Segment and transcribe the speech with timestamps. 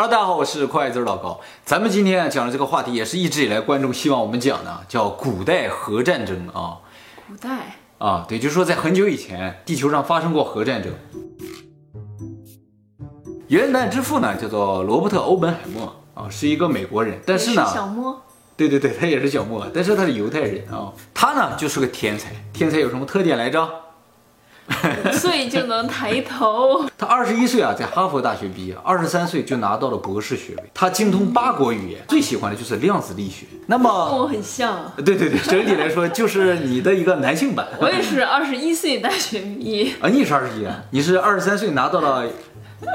[0.00, 1.38] Hello，大家好，我是快字老高。
[1.62, 6.78] 咱们今天讲的这个话题也是一直以来观众希望我们讲的，叫古代核战争啊
[7.28, 10.90] 古代啊，对，就是说在很久以前，地球上发生过核战争。
[13.48, 18.22] 原弹之父呢，叫做罗伯特·欧本海默啊，是一个美国人，但是呢，小莫，
[18.56, 20.90] 对对对，他也是小莫，但是他是犹太人啊。
[21.12, 23.68] 他呢就是个天才，天才有什么特点来着？
[25.04, 26.84] 五岁就能抬头。
[26.96, 30.62] 他二十一岁啊，在哈佛大学毕业，二十三岁就拿到了博士学位。
[30.72, 33.46] 他精通八国语言，最喜欢的就是量子力学。
[33.66, 37.66] 那么跟么，我很像，对对对，整体来说就是你的一个男性版。
[37.80, 42.24] 我也是二十一岁大学毕业，啊，你是二十一啊，你是二十三岁拿到了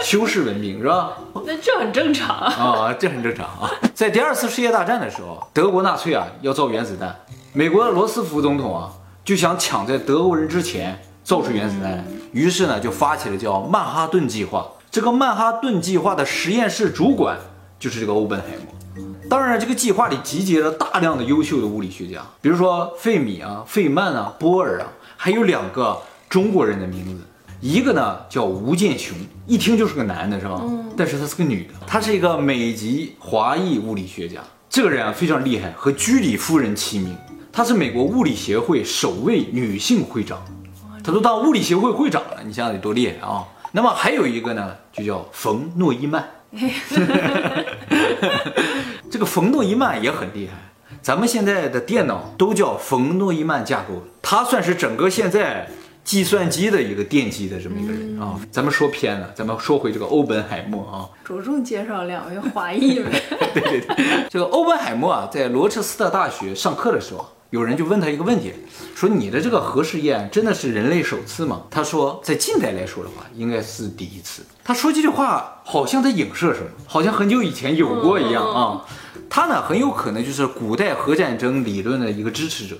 [0.01, 1.11] 修士文凭是吧？
[1.45, 2.37] 那这很正常。
[2.37, 3.69] 啊，这很正常啊。
[3.93, 7.15] 在第二次世界大战的时候，德国纳粹啊要造原子弹，
[7.53, 8.91] 美国的罗斯福总统啊
[9.23, 14.65] 就想抢在德国人之前造出原子弹，于是呢就发起了叫曼哈顿计划。
[14.91, 17.37] 这个曼哈顿计划的实验室主管
[17.79, 19.03] 就是这个欧本海默。
[19.27, 27.23] 当然，这个计划里集结了大量的优秀的物理学家，比如说费米啊、费曼啊、波尔啊，还有两个中国人的名字。
[27.59, 29.17] 一个呢叫吴健雄，
[29.47, 30.61] 一听就是个男的，是吧？
[30.61, 30.85] 嗯。
[30.95, 34.39] 但是她是个女的，她是一个美籍华裔物理学家。
[34.69, 37.17] 这个人啊非常厉害，和居里夫人齐名。
[37.51, 40.39] 她是美国物理协会首位女性会长，
[41.05, 43.45] 她都当物理协会会长了，你想想得多厉害啊！
[43.71, 46.27] 那么还有一个呢，就叫冯诺依曼。
[49.11, 50.53] 这个冯诺依曼也很厉害，
[51.01, 55.69] 咱们现在的电脑都叫冯诺依曼架构，他算是整个现在
[56.03, 58.39] 计算机的一个奠基的这么一个人啊。
[58.51, 61.05] 咱们说偏了，咱们说回这个欧本海默啊。
[61.23, 63.11] 着重介绍两位华裔们。
[63.53, 68.53] 对对对，这个欧本海默啊，在罗彻斯特大学上课的时候，有人就问他一个问题，
[68.95, 71.61] 说你的这个核试验真的是人类首次吗？
[71.69, 74.43] 他说，在近代来说的话，应该是第一次。
[74.63, 78.85] 他说这句话好像在影射什么，好像很久以前有过一样啊。
[79.29, 82.75] 他呢，很有可能就是古代核战争理论的一个支持者。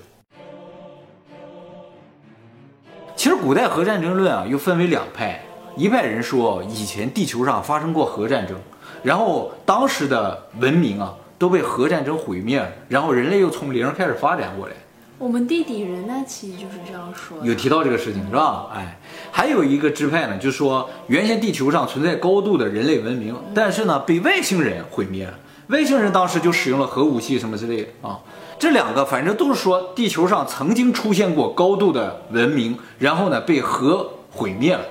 [3.14, 5.42] 其实古代核战争论啊，又分为两派，
[5.76, 8.56] 一派人说以前地球上发生过核战争，
[9.02, 14.74] 然后当时的文明啊都被核战争毁灭了，然后人类又从零开始发展过来。
[15.18, 17.38] 我们地底人呢，其实就是这样说。
[17.42, 18.70] 有提到这个事情是吧？
[18.74, 18.98] 哎，
[19.30, 25.32] 还有一个支派呢，就说原先地球上存在高度的人类文明，但是呢被外星人毁灭了。
[25.68, 28.20] 外星人当时就使用了核武器什么之类的啊。
[28.58, 34.84] 这两个反正都是说地球上曾经出现过高度的文明，然后呢被核毁灭了。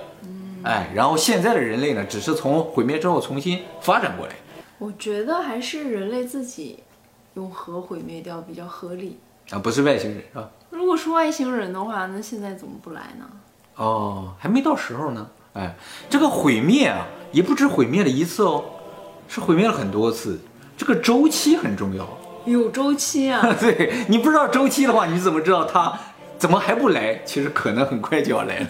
[0.64, 4.34] 哎，然后现在的人类呢，只是从毁灭之后重新发展过来。
[4.78, 6.80] 我觉得还是人类自己
[7.36, 9.20] 用核毁灭掉比较合理。
[9.52, 10.50] 啊，不是外星人是吧？
[10.70, 13.26] 如果是外星人的话，那现在怎么不来呢？
[13.76, 15.28] 哦，还没到时候呢。
[15.54, 15.76] 哎，
[16.10, 18.64] 这个毁灭啊，也不止毁灭了一次哦，
[19.28, 20.40] 是毁灭了很多次。
[20.76, 22.06] 这个周期很重要。
[22.46, 23.42] 有周期啊。
[23.60, 25.98] 对你不知道周期的话，你怎么知道它
[26.38, 27.22] 怎么还不来？
[27.26, 28.68] 其实可能很快就要来了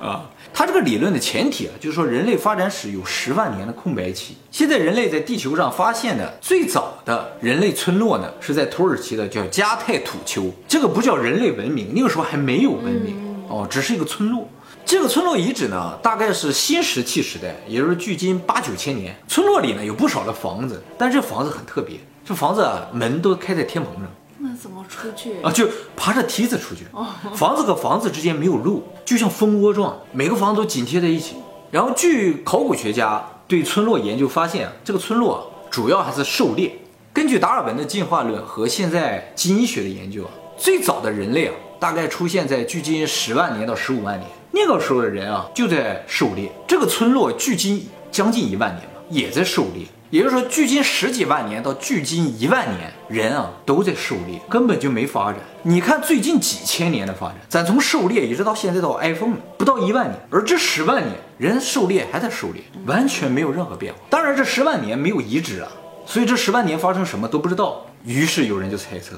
[0.00, 0.30] 啊。
[0.52, 4.36] 它这个理论的前提啊，就是说人类发展史有十万年的空白期。
[4.50, 10.50] 现在人类在地球上发现的最早的人类村落呢，是在土耳其的叫加泰土丘。
[10.66, 13.16] 这个不叫人类文明，那个时候还没有文明
[13.48, 14.48] 哦，只是一个村落。
[14.84, 19.14] 这个村落遗址呢，大概是新石器时代，也就是距今八九千年。
[19.28, 24.04] 村落里呢有不少的房子，但这房子很特别，这房子啊门都开在天棚上。
[24.40, 25.50] 那怎么出去啊？
[25.50, 26.84] 就爬着梯子出去。
[27.34, 31.36] 房子和房子之间没有路，就像蜂窝状，每个房子都紧贴在一起。
[31.70, 35.40] 然后，据考古学家对村落研究发现啊，这个村落啊
[35.70, 36.78] 主要还是狩猎。
[37.12, 44.30] 根据达尔文的进化论和现在基因学的研究啊，最早的人类啊大概出现在距今十万年到十五万年。
[44.52, 46.50] 那个时候的人啊就在狩猎。
[46.66, 49.84] 这个村落距今将近一万年吧，也在狩猎。
[50.10, 55.40] 也就是说，距今十几万年到距今一万年，人啊都在狩猎，根本就没发展。
[55.64, 64.00] 你看最近几千年的发展，咱从狩猎一直到现在到 iPhone，不到一万年，而这十万年人狩猎还在狩猎，完全没有任何变化。
[64.08, 65.68] 当然，这十万年没有遗址啊，
[66.06, 67.84] 所以这十万年发生什么都不知道。
[68.04, 69.16] 于是有人就猜测，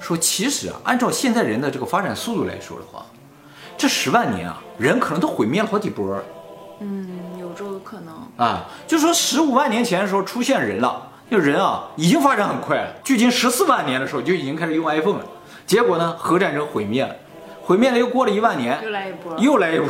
[0.00, 3.06] 说其实啊，按照现在人的这个发展速度来说的话，
[3.78, 6.20] 这十万年啊，人可能都毁灭了好几波。
[6.80, 8.21] 嗯，有这个可能。
[8.42, 15.24] 啊，就说十五万年前的时候出现人了，就人啊已经发展很快了，距今十四万年的时候就已经开始用 iPhone 了。
[15.64, 17.14] 结果呢，核战争毁灭了，
[17.62, 19.88] 毁灭了又过了一万年，又来一波，又来一波。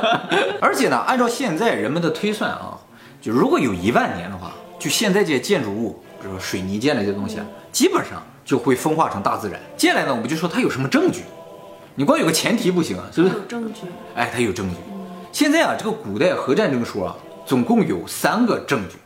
[0.60, 2.76] 而且呢，按照现在人们的推算啊，
[3.22, 9.58] 就如果有一万年的话，就现在这些建筑物，比如说水泥建的这些东西啊，基本上就会风化成大自然。
[9.74, 11.22] 接下来呢，我们就说它有什么证据？
[11.94, 13.34] 你光有个前提不行啊，是不是？
[13.34, 13.80] 有证据。
[14.14, 14.76] 哎，它有证据。
[15.32, 17.16] 现在啊，这个古代核战争说啊，
[17.46, 18.96] 总共有三个证据。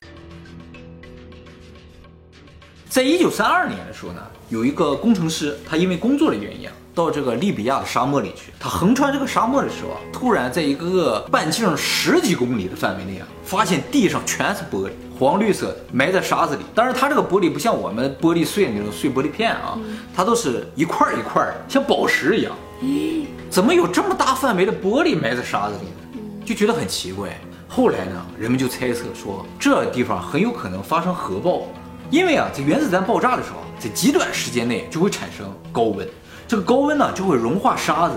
[2.89, 8.51] 在一九三二年的时候呢，有一个工程师，他因为工作的原因啊，到这个利比亚的沙漠里去。
[8.59, 16.63] 他横穿这个沙漠的时候啊，突然在一个个半径十几公里的范围内啊，发现地上全是玻璃，黄绿色的，埋在沙子里。
[16.75, 19.79] 但是，它这个玻璃不像我们玻璃碎那种碎玻璃片啊，
[20.17, 22.57] 它都是一块儿一块的，像宝石一样。
[22.83, 26.45] 咦怎么有这么大范围的玻璃埋在沙子里呢？
[26.45, 27.39] 就觉得很奇怪。
[27.73, 31.63] 后来呢，人们就猜测说，这地方很有可能发生核爆，
[32.11, 36.05] 因为啊，在原子弹爆炸的时候，在极短时间内就会产生高温，
[36.49, 38.17] 这个高温呢就会融化沙子，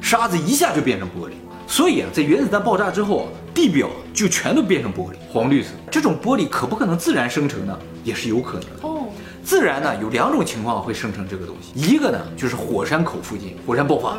[0.00, 1.32] 沙子一下就变成玻璃。
[1.66, 5.68] 所以啊，在原子弹爆炸之后，地表就全都变成玻璃，黄绿色。
[5.90, 7.78] 这种玻璃可不可能自然生成呢？
[8.04, 8.88] 也是有可能的。
[8.88, 9.08] 哦，
[9.42, 14.16] 自然呢有两种情况会生成这个东西，一个呢就是火山口附近火山爆发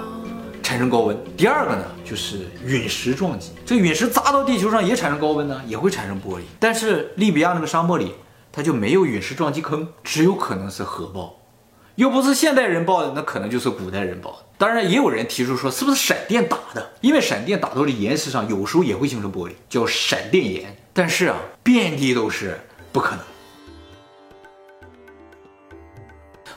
[0.66, 6.42] 产生高温，第二个呢就是陨石撞击，这陨石砸到地球上也产生高温呢，也会产生玻璃。
[6.60, 8.14] 但是利比亚那个沙漠里
[8.52, 11.36] 它就没有陨石撞击坑，只有可能是核爆，
[11.94, 14.38] 又不是现代人爆的，那可能就是古代人爆的。
[14.58, 20.76] 当然也有人提出说是不是闪电打的，因为闪电打到这岩石上有时候也会形成玻璃，叫闪电岩。
[20.94, 22.60] 但是啊，遍地都是，
[22.92, 23.20] 不可能。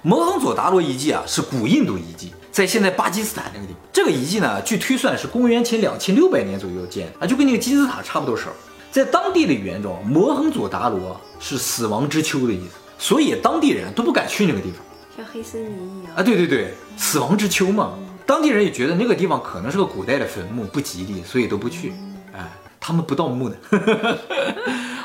[0.01, 3.81] 摩亨佐达罗遗迹啊，是古印度遗迹，在现在巴基斯坦那个地方。
[3.93, 8.53] 这个遗迹呢，据推算是公元前两千六百年左右建啊，就跟那个金字塔差不多时候。
[8.91, 14.81] 在当地的语言中，摩亨佐达罗是死亡之丘的意思，所以当地人都不敢去那个地方
[15.17, 16.13] 像黑森林一样。
[16.17, 16.23] 啊。
[16.23, 17.95] 对对对，死亡之丘嘛，
[18.27, 21.93] 当地人也觉得那个地方可能是个古代的坟墓，不吉利，所以都不去。
[22.33, 22.51] 哎，
[22.81, 23.57] 他们不盗墓的。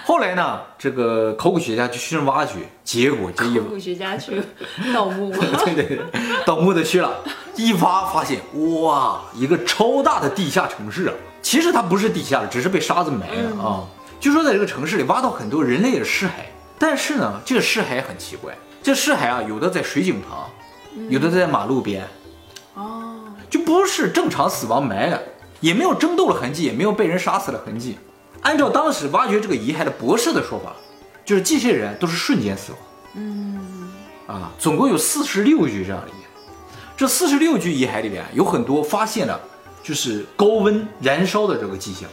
[0.05, 4.41] 后来呢，这个考古学家就去那挖掘，结果这一考古学家去
[4.93, 5.99] 盗墓，对对对，
[6.45, 7.23] 盗墓的去了，
[7.55, 8.39] 一挖发现，
[8.81, 11.13] 哇，一个超大的地下城市啊！
[11.41, 13.83] 其实它不是地下的，只是被沙子埋了啊。
[14.19, 16.31] 据说在这个城市里挖到很多人类的尸骸，
[16.77, 20.49] 但是呢，这个尸骸很奇怪，这尸骸啊，有的在水井旁，
[21.09, 22.05] 有的在马路边，
[22.73, 25.23] 哦，就不是正常死亡埋的，
[25.61, 27.97] 也没有争斗的痕迹，也没有被人杀死的痕迹。
[28.43, 30.75] 按照当时挖掘这个遗骸的博士的说法，
[31.25, 32.81] 就是这些人都是瞬间死亡。
[33.15, 33.89] 嗯，
[34.27, 36.15] 啊，总共有四十六具这样的遗骸。
[36.95, 39.39] 这四十六具遗骸里面有很多发现了
[39.81, 42.09] 就是高温燃烧的这个迹象。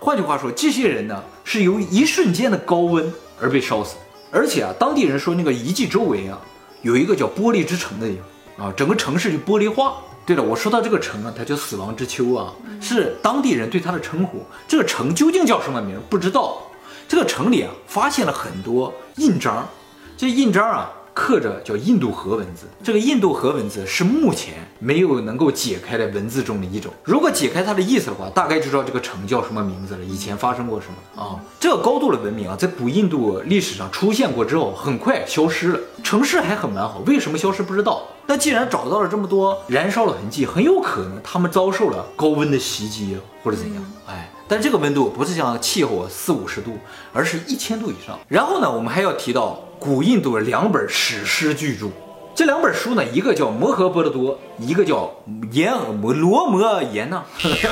[0.00, 3.10] 换句话说，这些人呢是由一瞬间的高温
[3.40, 3.96] 而被烧死。
[4.30, 6.38] 而且啊，当地人说那个遗迹周围啊
[6.82, 8.18] 有一个叫玻璃之城的地
[8.56, 10.02] 方啊，整个城市就玻璃化。
[10.26, 14.42] 对了，我说到这个城啊，它叫死亡之丘啊，是当地人对它的称呼。
[14.66, 16.62] 这个城究竟叫什么名不知道。
[17.06, 19.68] 这个城里啊发现了很多印章，
[20.16, 22.66] 这印章啊刻着叫印度河文字。
[22.82, 26.92] 这个印度河文字是目前没有能够解开的文字中的一种。
[27.04, 31.40] 如果解开它的意思的话，大概就知道这个城叫什么名字了，以前发生过什么啊？
[31.60, 35.80] 这个高度的文明啊，在古印度历史上出现过之后，很快消失了。
[36.02, 38.02] 城市还很完好，为什么消失不知道。
[38.26, 43.84] 但既然找到了这么多燃烧的痕迹，很有可能他们遭受了高温的袭击或者怎样。
[44.06, 46.78] 哎，但这个温度不是像气候四五十度，
[47.12, 48.18] 而是一千度以上。
[48.28, 51.86] 然后呢，我们还要提到古印度的两本史诗巨著。
[52.34, 55.12] 这两本书呢，一个叫《摩诃波罗多》，一个叫
[55.52, 57.24] 《延摩罗摩衍那》。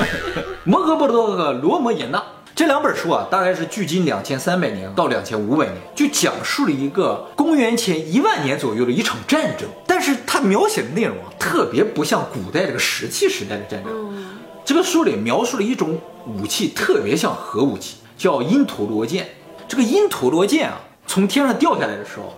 [0.63, 2.23] 摩诃波罗多和罗摩衍那
[2.55, 9.67] 这两本书啊，大概是距今两千三百年到两千五百年，就讲述了一个公元前一万年左右的一场战争。
[9.87, 13.91] 但是它描写的内容啊，特别不像古代这个石器时代的战争。
[14.63, 19.27] 这个书里描述了一种武器，特别像核武器，叫因陀罗剑。
[19.67, 22.33] 这个因陀罗剑啊，从天上掉下来的时候，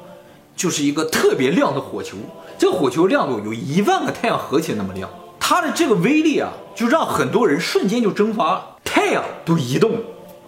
[0.55, 2.17] 就是一个特别亮的火球。
[2.57, 5.10] 这个火球亮度有一万个太阳合起来那么亮。
[5.39, 10.00] 它的这个威力啊，就让很多人瞬间就蒸发了，太阳都移动了。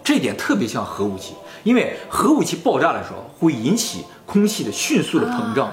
[0.02, 5.70] 这点特别像核武器，因为核武器爆炸的时候会引起空气的迅速的膨胀，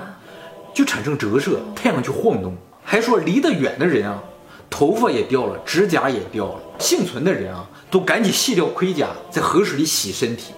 [0.74, 2.54] 就产生折射，太阳就晃动。
[2.84, 4.22] 还说离得远的人啊，
[4.70, 10.54] 头发也掉了，指甲也掉了，幸存的人啊，都赶紧卸掉盔甲，在河水里洗身体。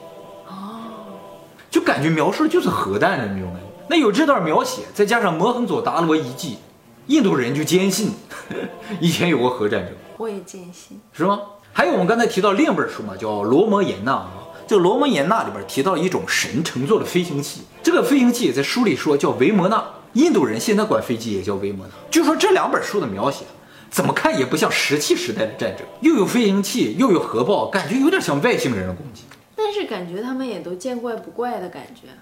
[1.77, 3.67] 哦，就感觉描述的就是核弹的那种感觉。
[3.88, 6.57] 那有这段描写，再加上摩亨佐达罗遗迹，
[7.05, 8.10] 印度人就坚信
[9.00, 9.93] 以前有过核战争。
[10.17, 11.39] 我也坚信，是吗？
[11.72, 14.31] 还有我们刚才提到另一本书嘛，叫《罗摩衍那》啊。
[14.65, 19.81] 这个《罗摩衍那》里边提到了一种神乘坐的飞行器，这个飞行器在书里说叫维摩纳，
[20.13, 21.93] 印度人现在管飞机也叫维摩纳。
[22.10, 23.46] 就说这两本书的描写，
[23.91, 29.22] 怎么看也不像石器时代的战争，又有飞行器，又有核爆，感觉有点像外星人的攻击。
[29.57, 32.21] 但是感觉他们也都见怪不怪的感觉啊。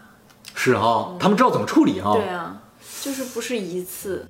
[0.55, 2.13] 是哈，他们知道怎么处理哈。
[2.13, 2.61] 对啊，
[3.01, 4.25] 就是不是一次。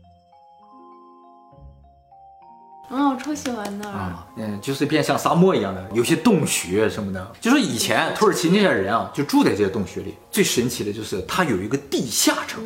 [2.89, 3.91] 啊，我超喜欢那儿。
[3.91, 7.31] 啊，嗯，就是变像沙漠一样的，有些洞穴什么的。
[7.39, 10.15] 就说以前土耳其那些人啊，就住在这些洞穴里。
[10.31, 12.63] 最神奇的就是它有一个地下城，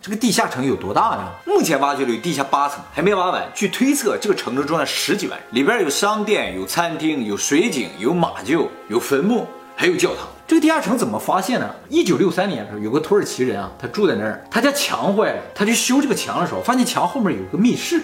[0.00, 1.30] 这个地下城有多大呢？
[1.46, 3.46] 目前挖掘了有地下八层，还没挖完。
[3.54, 9.46] 据推测，这个城能装了十几万人，里边有商店、有餐厅、有水井、有马厩、有坟墓，
[9.80, 10.26] 还有教堂。
[10.44, 11.72] 这个地下城怎么发现呢？
[11.88, 18.02] 一九六三年的时候，有个土耳其人啊，他住在那儿，他家墙坏了，他去修这个墙的时候，发现墙后面有个密室。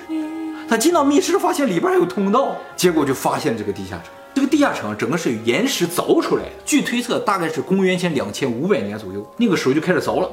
[0.69, 4.04] 他进到密室，发现里边还有通道，结果就发现这个地下城。
[4.37, 10.31] 这个地下城整个是岩石凿出来的，据推测大概是公元前两千五百年左右，那个时候就开始凿了。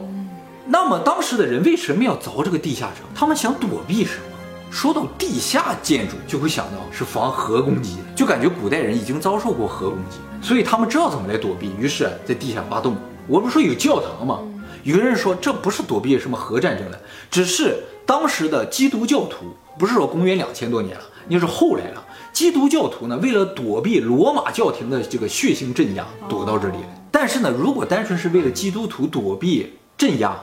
[0.68, 3.08] 那么当时的人为什么要凿这个地下城？
[3.16, 4.31] 他们想躲避什么？
[4.72, 12.96] 说到地下建筑，就会想到是防核攻击，就感觉古代人已经遭受过核攻击，所以他们知道怎么来躲避，于是在地下挖洞。
[13.28, 14.40] 我不是说有教堂吗？
[14.84, 16.98] 有人说这不是躲避什么核战争了，
[17.30, 22.04] 只是当时的基督教徒，不是说公元两千多年了，那是后来了。
[22.32, 27.08] 基督教徒呢，为了躲避罗马教廷的这个血腥镇压，躲到这里来。
[27.12, 30.34] 但是呢，如果单纯是为了基督徒躲避镇压，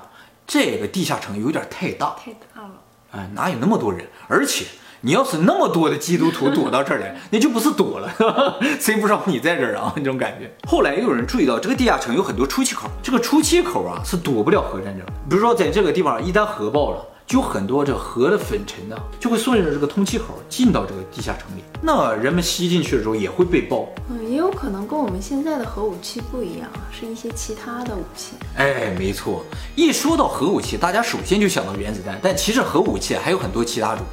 [0.47, 2.75] 这个地下城有点太大，太大了。
[3.13, 4.07] 哎，哪有那么多人？
[4.29, 4.67] 而且
[5.01, 8.13] 你要是那么多的基督徒躲到这儿来，那就不是躲了，
[8.81, 9.93] 谁不知道你在这儿啊？
[9.97, 10.51] 那种感觉。
[10.69, 15.07] 后来又有人注意到，这个地下城有很多出气口，这个出气口啊是躲不了核战争。
[15.29, 21.63] 比如说在这个地方，一旦核爆了，就很多这核的粉尘呢，就会顺着这个通气口进到这个地下城里。
[21.83, 23.87] 那人们吸进去的时候也会被爆。
[24.09, 28.33] 嗯，也有可能跟我们现在的核武器不一样，是一些其他的武器。
[28.57, 29.45] 哎，没错，
[29.77, 34.07] 一说到核武器，大家首先就想到原子弹，但其实核武器还有很多其他种，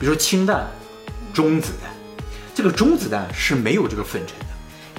[0.00, 0.66] 比如说氢弹、
[1.34, 1.92] 中子弹。
[2.54, 4.46] 这个中子弹是没有这个粉尘的，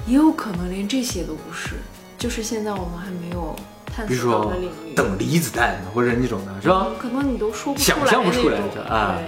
[0.06, 1.70] 也有可能连这些都不是，
[2.16, 3.73] 就是现在我们还没有探
[4.06, 4.52] 比如说。
[4.94, 6.86] 等离子弹或者那种的，是吧？
[6.86, 9.18] 嗯可能你都说不出想象不出来的啊，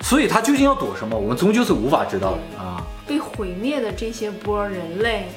[0.00, 2.82] 所以它究竟要躲什么，我们终究是无法知道的啊。
[3.06, 5.28] 被毁灭的这些波人类，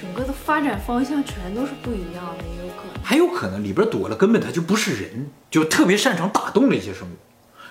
[0.00, 3.02] 整个的发展方向全都是不一样的，也有可能。
[3.02, 7.16] 还有可能里边躲了根本它就不是人，就特别擅长打洞的一些生物。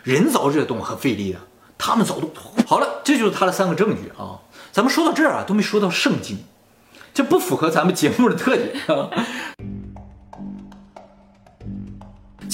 [0.04, 1.40] 人凿这些洞很费力的，
[1.78, 2.30] 他们凿洞。
[2.68, 4.38] 好了，这就是他的三个证据啊。
[4.74, 6.40] 咱们说到这儿啊，都没说到圣经，
[7.14, 8.76] 这不符合咱们节目的特点。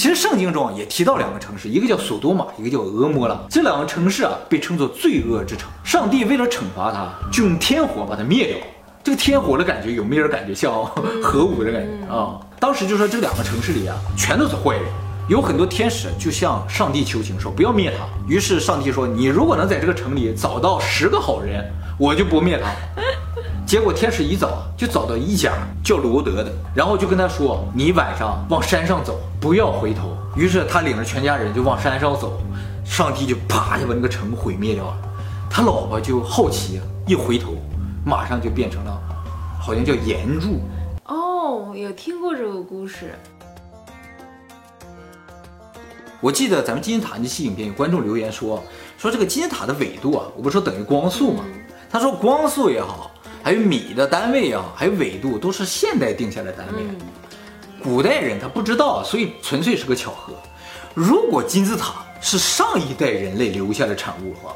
[0.08, 3.38] 其实圣经中也提到两个城市，一个叫索多玛，一个叫俄摩拉。
[3.50, 5.70] 这两个城市啊被称作罪恶之城。
[5.84, 8.58] 上帝为了惩罚它，就用天火把它灭掉。
[9.04, 10.72] 这个天火的感觉有没有人感觉像
[11.22, 12.40] 核武的感觉啊？
[12.58, 14.86] 当时就说这两个城市里啊全都是坏人，
[15.28, 18.06] 有很多天使就向上帝求情说不要灭他。
[18.34, 22.72] 于是上帝说你如果能在这个城里找到十个好人，我就不灭他。
[23.68, 25.52] 结果天使一找就找到一家
[25.84, 32.40] 叫罗德的，然后就跟他说：“你晚上往山上走，不要回头。”于是他领着全家人就往山上走，
[32.86, 34.98] 上帝就啪就把那个城毁灭掉了。
[35.50, 37.56] 他老婆就好奇，一回头，
[38.06, 38.98] 马上就变成了，
[39.60, 40.62] 好像叫岩柱。
[41.04, 43.16] 哦，有听过这个故事。
[46.22, 48.64] 我记得咱们金字塔那期影片有观众留言说，
[48.98, 51.44] 说这个金字塔的纬度啊，我不是说等于光速吗？
[51.90, 53.12] 他说光速也好，
[53.48, 56.82] 还有米的单位啊，还有纬度都是现代定下来的单位。
[56.82, 56.98] 嗯，
[57.82, 60.34] 古代人他不知道，所以纯粹是个巧合。
[60.94, 64.54] 如果金字塔是上一代人类留下的产物的话，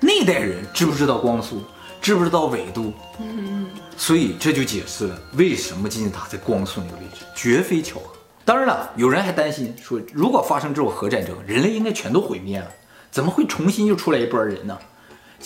[0.00, 1.62] 那代人知不知道光速，
[1.98, 2.92] 知不知道纬度？
[3.20, 8.12] 嗯，所以这就解释了为什么金字塔在光速那个位置，绝非巧合。
[8.44, 12.70] 当然了，有人还担心说，如果发生这种核战争，人类应该全都毁灭了，
[13.10, 14.78] 怎么会重新又出来一波人呢？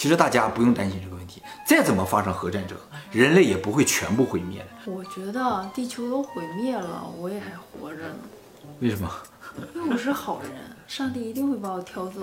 [0.00, 2.74] 其实大家不用担心这个问题，再怎么发生核战争，
[3.12, 4.90] 人类也不会全部毁灭的。
[4.90, 8.14] 我觉得地球都毁灭了，我也还活着呢，
[8.80, 9.10] 为什么？
[9.74, 10.52] 因为我是好人，
[10.86, 12.22] 上帝一定会把我挑走。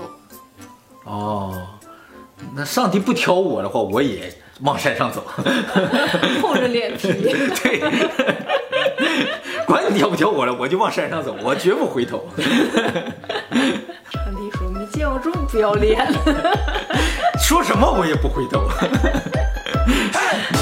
[1.03, 1.67] 哦，
[2.55, 5.23] 那上帝不挑我的话，我也往山上走。
[6.41, 7.13] 厚着脸皮。
[7.61, 7.79] 对，
[9.67, 12.27] 管你挑不挑我了，我就往山上走，我绝不回头。
[14.09, 16.57] 上帝说：“没见过这么不要脸的。
[17.37, 18.67] 说什么我也不回头。